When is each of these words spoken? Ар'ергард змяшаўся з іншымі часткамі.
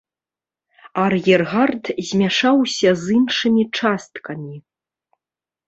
Ар'ергард 1.03 1.83
змяшаўся 2.09 2.89
з 3.03 3.13
іншымі 3.21 3.63
часткамі. 3.77 4.55